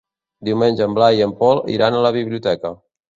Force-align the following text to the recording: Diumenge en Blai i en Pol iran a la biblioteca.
Diumenge 0.47 0.87
en 0.87 0.95
Blai 0.99 1.19
i 1.21 1.25
en 1.25 1.35
Pol 1.41 1.61
iran 1.73 1.99
a 1.99 2.01
la 2.07 2.13
biblioteca. 2.17 2.73